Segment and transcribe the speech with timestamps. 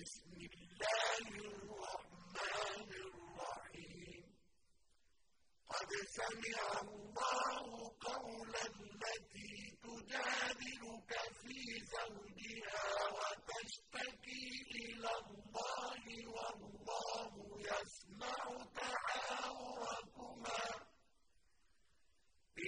[0.00, 4.24] بسم الله الرحمن الرحيم.
[5.68, 7.66] قد سمع الله
[8.00, 9.52] قول التي
[9.84, 11.58] تجادلك في
[11.94, 14.46] زوجها وتشتكي
[14.80, 16.04] إلى الله
[16.36, 17.32] والله
[17.70, 18.40] يسمع
[18.76, 20.64] تحاوركما.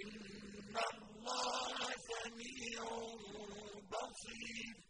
[0.00, 1.78] إن الله
[2.10, 2.84] سميع
[3.92, 4.81] بصير.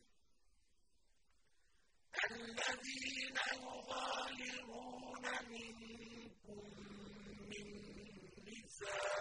[8.83, 9.12] الإنسان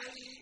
[0.00, 0.41] شيء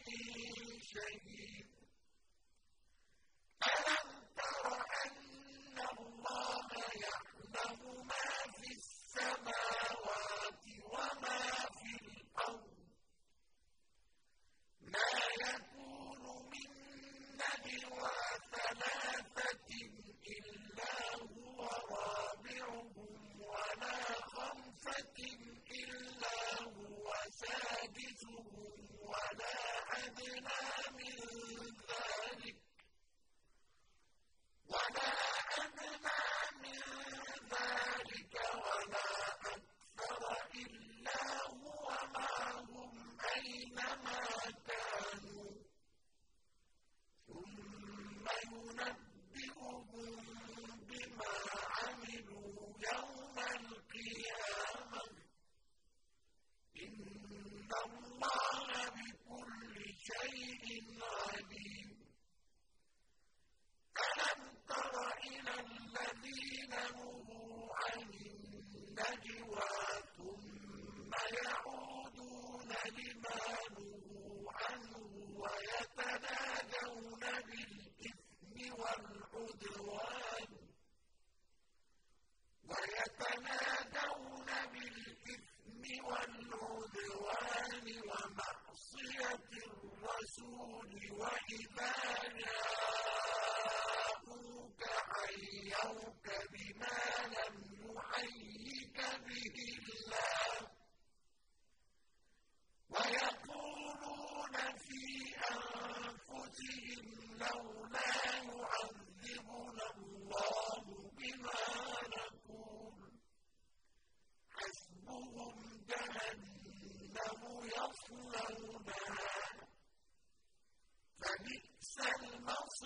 [72.98, 74.06] لِمَالُهُ
[74.60, 74.96] عَنْهُ
[75.42, 80.50] وَيَتَنَادَوْنَ بِالْإِثْمِ وَالْعُدْوَانِ.
[82.70, 91.94] وَيَتَنَادَوْنَ بِالْإِثْمِ وَالْعُدْوَانِ وَمَعْصِيَةِ الرَّسُولِ وَإِذَا
[92.40, 92.99] جَاءَ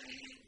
[0.05, 0.44] الْمُبِينٍ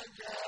[0.00, 0.39] حاجات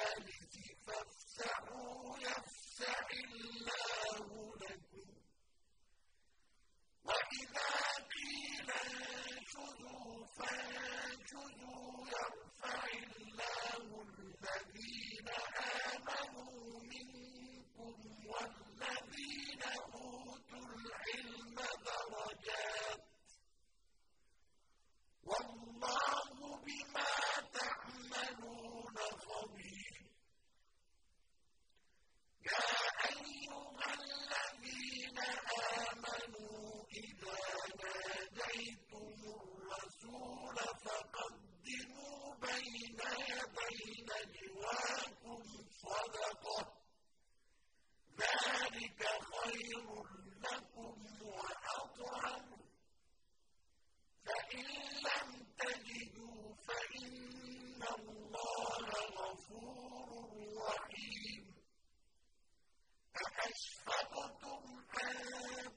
[63.47, 64.63] أَشْفَقْتُمْ
[65.05, 65.17] أَن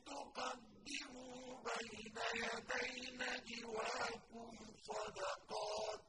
[0.06, 4.52] تُقَدِّمُوا بَيْنَ يَدَيْ نَجْوَاكُمْ
[4.90, 6.02] صَدَقَاتٍ.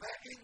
[0.00, 0.41] فَإِذْ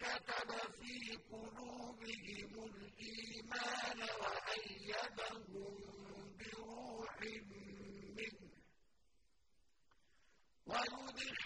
[0.00, 5.44] كتب في قلوبهم الإيمان وأيدهم
[6.38, 7.20] بروح
[8.16, 8.50] منه
[10.66, 11.39] ويدخل